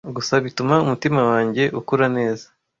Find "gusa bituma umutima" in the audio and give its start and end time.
0.17-1.21